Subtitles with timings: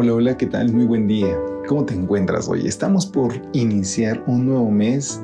[0.00, 0.72] Hola, hola, ¿qué tal?
[0.72, 1.36] Muy buen día.
[1.66, 2.68] ¿Cómo te encuentras hoy?
[2.68, 5.20] Estamos por iniciar un nuevo mes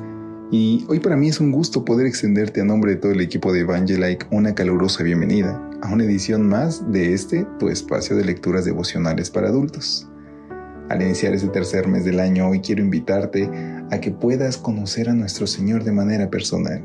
[0.51, 3.53] y hoy para mí es un gusto poder extenderte a nombre de todo el equipo
[3.53, 8.65] de Evangelike una calurosa bienvenida a una edición más de este, tu espacio de lecturas
[8.65, 10.09] devocionales para adultos.
[10.89, 13.49] Al iniciar este tercer mes del año, hoy quiero invitarte
[13.91, 16.83] a que puedas conocer a nuestro Señor de manera personal,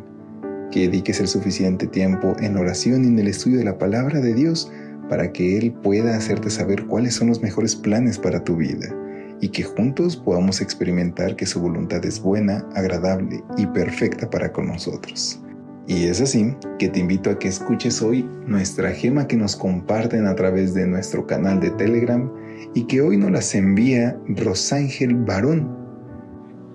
[0.70, 4.32] que dediques el suficiente tiempo en oración y en el estudio de la palabra de
[4.32, 4.70] Dios
[5.10, 8.96] para que Él pueda hacerte saber cuáles son los mejores planes para tu vida
[9.40, 14.68] y que juntos podamos experimentar que su voluntad es buena, agradable y perfecta para con
[14.68, 15.42] nosotros.
[15.88, 20.26] Y es así que te invito a que escuches hoy nuestra gema que nos comparten
[20.26, 22.30] a través de nuestro canal de Telegram
[22.74, 25.76] y que hoy nos las envía Rosángel Barón.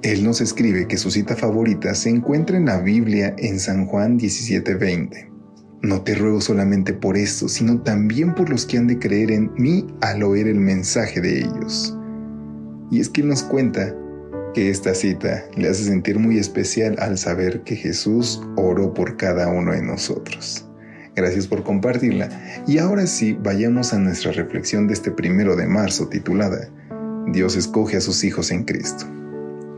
[0.01, 4.19] Él nos escribe que su cita favorita se encuentra en la Biblia en San Juan
[4.19, 5.34] 17:20.
[5.85, 9.51] No te ruego solamente por esto, sino también por los que han de creer en
[9.55, 11.95] mí al oír el mensaje de ellos.
[12.89, 13.95] Y es que nos cuenta
[14.55, 19.47] que esta cita le hace sentir muy especial al saber que Jesús oró por cada
[19.47, 20.67] uno de nosotros.
[21.15, 22.29] Gracias por compartirla.
[22.65, 26.67] Y ahora sí, vayamos a nuestra reflexión de este primero de marzo titulada
[27.31, 29.05] Dios escoge a sus hijos en Cristo.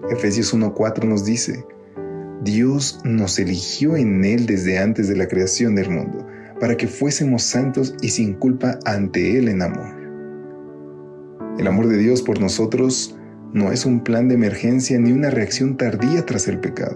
[0.09, 1.65] Efesios 1.4 nos dice,
[2.47, 6.25] Dios nos eligió en Él desde antes de la creación del mundo,
[6.61, 9.93] para que fuésemos santos y sin culpa ante Él en amor.
[11.59, 13.17] El amor de Dios por nosotros
[13.51, 16.95] no es un plan de emergencia ni una reacción tardía tras el pecado.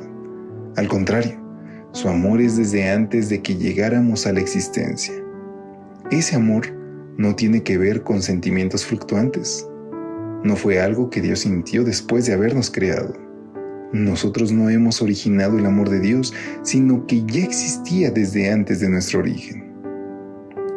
[0.78, 1.38] Al contrario,
[1.92, 5.16] su amor es desde antes de que llegáramos a la existencia.
[6.12, 6.68] Ese amor
[7.18, 9.68] no tiene que ver con sentimientos fluctuantes.
[10.46, 13.31] No fue algo que Dios sintió después de habernos creado.
[13.94, 18.90] Nosotros no hemos originado el amor de Dios, sino que ya existía desde antes de
[18.90, 19.70] nuestro origen.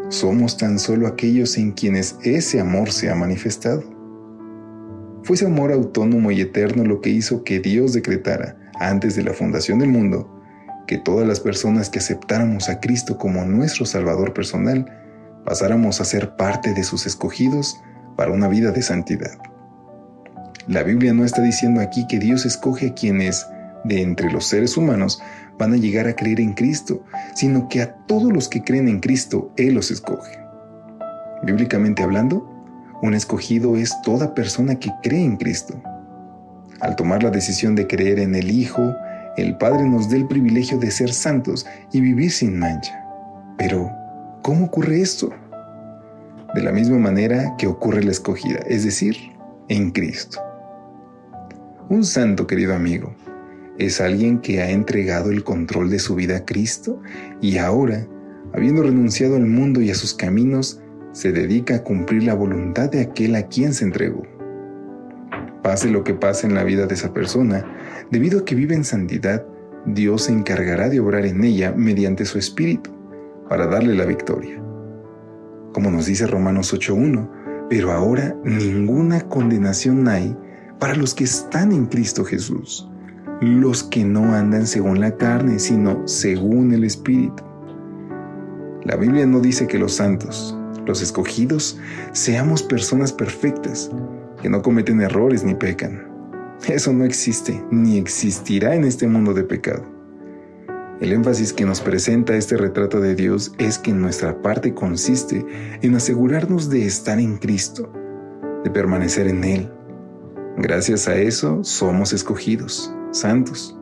[0.09, 3.85] Somos tan solo aquellos en quienes ese amor se ha manifestado.
[5.23, 9.33] Fue ese amor autónomo y eterno lo que hizo que Dios decretara, antes de la
[9.33, 10.29] fundación del mundo,
[10.87, 14.87] que todas las personas que aceptáramos a Cristo como nuestro Salvador personal
[15.45, 17.81] pasáramos a ser parte de sus escogidos
[18.17, 19.39] para una vida de santidad.
[20.67, 23.47] La Biblia no está diciendo aquí que Dios escoge a quienes,
[23.85, 25.21] de entre los seres humanos,
[25.59, 27.05] van a llegar a creer en Cristo,
[27.35, 30.39] sino que a todos los que creen en Cristo, Él los escoge.
[31.43, 32.51] Bíblicamente hablando,
[33.03, 35.75] un escogido es toda persona que cree en Cristo.
[36.81, 38.95] Al tomar la decisión de creer en el Hijo,
[39.37, 43.05] el Padre nos da el privilegio de ser santos y vivir sin mancha.
[43.59, 43.91] Pero,
[44.43, 45.29] ¿cómo ocurre esto?
[46.55, 49.15] De la misma manera que ocurre la escogida, es decir,
[49.69, 50.41] en Cristo.
[51.95, 53.15] Un santo, querido amigo,
[53.79, 57.01] es alguien que ha entregado el control de su vida a Cristo
[57.41, 58.05] y ahora,
[58.53, 60.81] habiendo renunciado al mundo y a sus caminos,
[61.13, 64.25] se dedica a cumplir la voluntad de aquel a quien se entregó.
[65.63, 67.65] Pase lo que pase en la vida de esa persona,
[68.11, 69.47] debido a que vive en santidad,
[69.87, 72.91] Dios se encargará de obrar en ella mediante su Espíritu,
[73.49, 74.61] para darle la victoria.
[75.73, 80.37] Como nos dice Romanos 8.1, pero ahora ninguna condenación hay
[80.79, 82.89] para los que están en Cristo Jesús,
[83.41, 87.43] los que no andan según la carne, sino según el Espíritu.
[88.85, 91.79] La Biblia no dice que los santos, los escogidos,
[92.13, 93.91] seamos personas perfectas,
[94.43, 96.07] que no cometen errores ni pecan.
[96.69, 99.85] Eso no existe ni existirá en este mundo de pecado.
[101.01, 105.45] El énfasis que nos presenta este retrato de Dios es que nuestra parte consiste
[105.83, 107.93] en asegurarnos de estar en Cristo,
[108.63, 109.74] de permanecer en Él.
[110.57, 113.77] Gracias a eso somos escogidos, santos.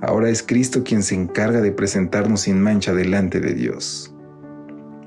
[0.00, 4.14] Ahora es Cristo quien se encarga de presentarnos sin mancha delante de Dios.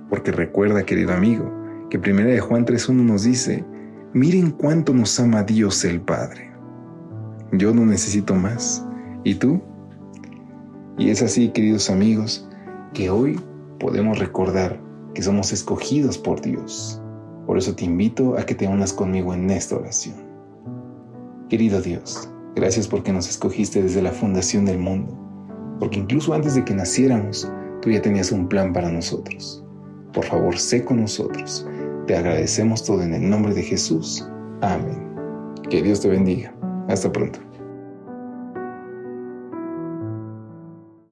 [0.09, 1.49] Porque recuerda, querido amigo,
[1.89, 3.63] que 1 de Juan 3.1 nos dice,
[4.13, 6.51] miren cuánto nos ama Dios el Padre.
[7.53, 8.85] Yo no necesito más.
[9.23, 9.61] ¿Y tú?
[10.97, 12.49] Y es así, queridos amigos,
[12.93, 13.39] que hoy
[13.79, 14.81] podemos recordar
[15.13, 17.01] que somos escogidos por Dios.
[17.47, 20.22] Por eso te invito a que te unas conmigo en esta oración.
[21.53, 25.15] Querido Dios, gracias porque nos escogiste desde la fundación del mundo,
[25.79, 27.47] porque incluso antes de que naciéramos,
[27.79, 29.63] tú ya tenías un plan para nosotros.
[30.13, 31.67] Por favor, sé con nosotros.
[32.07, 34.27] Te agradecemos todo en el nombre de Jesús.
[34.61, 34.97] Amén.
[35.69, 36.51] Que Dios te bendiga.
[36.87, 37.37] Hasta pronto.